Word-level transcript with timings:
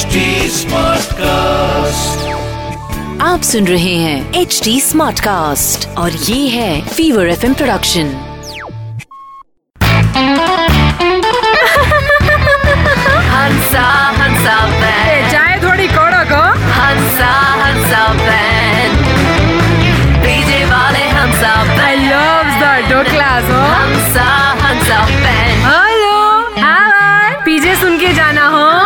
HD 0.00 0.18
Smartcast. 0.56 2.20
आप 3.22 3.42
सुन 3.44 3.66
रहे 3.66 3.94
हैं 3.94 4.40
एच 4.40 4.60
डी 4.64 4.80
स्मार्ट 4.80 5.20
कास्ट 5.20 5.86
और 5.98 6.12
ये 6.12 6.48
है 6.48 6.80
फीवर 6.88 7.28
एफ़ 7.28 7.44
प्रोडक्शन 7.54 8.12
हंसा 13.32 14.58
चाय 15.30 15.58
थोड़ी 15.64 15.88
कड़क 15.88 16.32
हो 16.32 16.42
हंसा 16.78 17.32
हंसा 17.62 18.06
बैंड 18.22 18.98
डीजे 20.24 20.64
वाले 20.72 21.04
हंसा 21.18 21.52
आई 21.86 21.96
लव 21.96 22.44
द 22.60 22.64
हो 23.50 23.62
हंसा 23.74 24.28
हंसा 24.62 25.04
हेलो 25.68 26.18
हाय 26.60 27.34
पीछे 27.44 27.74
सुन 27.80 27.98
के 27.98 28.12
जाना 28.14 28.46
हो। 28.46 28.79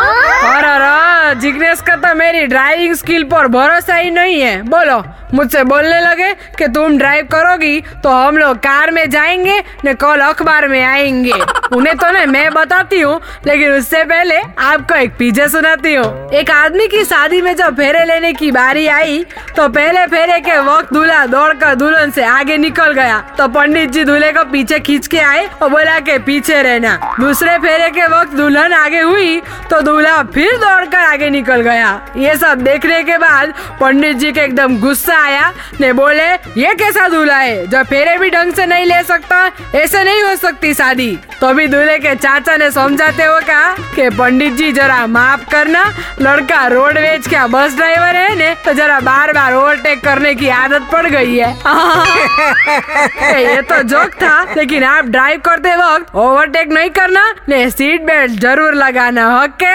जिग्नेश 1.45 1.80
का 1.80 1.95
तो 1.97 2.15
मेरी 2.15 2.47
ड्राइविंग 2.47 2.95
स्किल 2.95 3.25
पर 3.25 3.47
भरोसा 3.48 3.95
ही 3.95 4.11
नहीं 4.11 4.41
है। 4.41 4.62
बोलो, 4.65 5.03
मुझसे 5.34 5.62
बोलने 5.65 6.01
लगे 6.01 6.33
कि 6.59 6.67
तुम 6.75 6.97
ड्राइव 6.98 7.27
करोगी 7.33 7.80
तो 8.03 8.09
हम 8.11 8.37
लोग 8.39 8.57
कार 8.59 8.91
में 8.91 9.09
जाएँगे, 9.11 9.59
न 9.87 9.93
कल 9.95 10.20
अखबार 10.20 10.67
में 10.69 10.83
आएँगे। 10.83 11.41
उन्हें 11.77 11.97
तो 11.97 12.11
ना 12.11 12.25
मैं 12.27 12.51
बताती 12.53 13.01
हूँ, 13.01 13.20
लेकिन 13.47 13.73
उससे 13.73 14.03
पहले 14.05 14.39
आपको 14.61 14.95
एक 14.95 15.17
पीछे 15.19 15.48
सुनाती 15.48 15.95
हूँ। 15.95 16.30
एक 16.30 16.51
आदमी 16.51 16.87
की 16.89 17.05
शादी 17.05 17.41
में 17.43 17.55
जब 17.56 17.77
फेरे 17.77 18.05
लेने 18.05 18.33
की 18.33 18.51
बारी 18.51 18.87
आई 18.89 19.25
तो 19.56 19.69
पहले 19.69 20.06
फेरे 20.06 20.39
के 20.41 20.59
वक्त 20.61 20.92
दूल्हा 20.95 21.25
दौड़कर 21.27 21.75
दुल्हन 21.75 22.11
से 22.11 22.25
आगे 22.25 22.56
निकल 22.59 22.92
गया। 22.92 23.19
तो 23.39 23.48
पंडित 23.51 23.91
जी 23.91 24.05
दूल्हे 24.05 24.33
को 24.33 24.45
पीछे 24.53 24.79
खींच 24.81 25.06
के 25.06 25.19
आए 25.20 25.47
और 25.62 25.69
बोला 25.70 25.98
के 26.01 26.19
पीछे 26.20 26.62
रहना। 26.62 27.17
दूसरे 27.20 27.59
फेरे 27.59 27.91
के 27.91 28.06
वक्त 28.09 28.33
दुल्हन 28.33 28.73
आगे 28.75 29.01
हुई 29.03 29.41
तो 29.70 29.81
दूल्हा 29.83 30.23
फिर 30.34 30.56
दौड़कर 30.59 30.98
आगे 30.98 31.31
निकल 31.31 31.44
गया। 31.53 32.01
ये 32.16 32.37
सब 32.37 32.61
देखने 32.61 33.03
के 33.03 33.19
बाद 33.19 33.53
पंडित 33.81 34.17
जी 34.17 34.33
के 34.33 34.41
एकदम 34.41 34.78
गुस्सा 34.81 35.17
आया। 35.23 35.53
ने 35.81 35.92
बोले, 35.92 36.27
ये 36.56 36.75
कैसा 36.75 37.09
दूल्हा 37.09 37.39
है? 37.39 37.67
जो 37.67 37.83
फेरे 37.83 38.17
भी 38.19 38.31
ढंग 38.31 38.53
से 38.55 38.67
नहीं 38.67 38.84
ले 38.86 39.03
सकता, 39.03 39.51
ऐसे 39.75 40.03
नहीं 40.05 40.23
हो 40.23 40.34
सकती 40.36 40.75
शादी। 40.75 41.19
तो 41.41 41.53
भी 41.55 41.67
दूल्हे 41.67 41.98
के 41.98 42.14
चाचा 42.14 42.56
ने 42.56 42.70
समझाते 42.70 43.25
हुए 43.25 43.41
कहा 43.41 43.75
कि 43.95 44.09
पंडित 44.11 44.53
जी 44.53 44.73
जरा 44.73 45.06
माफ़ 45.06 45.51
करना, 45.51 45.84
लड़का 46.20 46.67
रोडवेज़ 46.67 47.28
का 47.28 47.47
बस 47.47 47.77
ड्राइवर 47.77 48.17
है 48.17 48.34
ने 48.34 48.55
तो 48.64 48.73
जरा 48.73 49.01
बार 49.01 49.33
बार 49.33 49.55
ओवरटेक 49.55 50.05
करने 50.05 50.34
की 50.34 50.48
आदत 50.48 50.89
पड़ 50.92 51.06
गई 51.06 51.36
है। 51.36 51.53
ये 53.41 53.62
तो 53.62 53.83
जोक 53.83 54.14
था, 54.23 54.42
लेकिन 54.56 54.84
आप 54.84 55.05
ड्राइव 55.06 55.41
करते 55.41 55.75
वक्त 55.77 56.14
ओवरटेक 56.14 56.69
नहीं 56.69 56.91
करना, 56.91 57.34
ने 57.48 57.69
सीट 57.70 58.03
बेल्ट 58.03 58.41
ज़रूर 58.41 58.75
लगाना 58.75 59.29
ओके 59.45 59.75